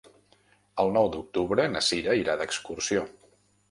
El 0.85 0.89
nou 0.95 1.11
d'octubre 1.17 1.69
na 1.77 1.85
Sira 1.91 2.19
irà 2.25 2.41
d'excursió. 2.43 3.09